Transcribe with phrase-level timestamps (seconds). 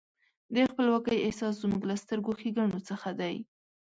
[0.53, 3.35] د خپلواکۍ احساس زموږ له سترو ښېګڼو څخه دی.